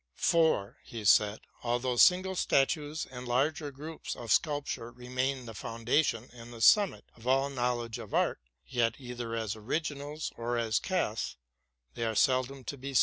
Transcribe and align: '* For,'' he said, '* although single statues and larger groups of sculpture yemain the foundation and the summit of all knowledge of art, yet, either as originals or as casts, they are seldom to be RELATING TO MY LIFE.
'* 0.07 0.15
For,'' 0.15 0.77
he 0.83 1.05
said, 1.05 1.41
'* 1.51 1.63
although 1.63 1.95
single 1.95 2.33
statues 2.35 3.05
and 3.05 3.27
larger 3.27 3.69
groups 3.69 4.15
of 4.15 4.31
sculpture 4.31 4.91
yemain 4.93 5.45
the 5.45 5.53
foundation 5.53 6.27
and 6.33 6.51
the 6.51 6.59
summit 6.59 7.05
of 7.15 7.27
all 7.27 7.51
knowledge 7.51 7.99
of 7.99 8.11
art, 8.11 8.39
yet, 8.65 8.95
either 8.97 9.35
as 9.35 9.55
originals 9.55 10.31
or 10.35 10.57
as 10.57 10.79
casts, 10.79 11.35
they 11.93 12.03
are 12.03 12.15
seldom 12.15 12.63
to 12.63 12.77
be 12.77 12.77
RELATING 12.79 12.79
TO 12.79 12.81
MY 12.81 12.89
LIFE. 12.93 12.97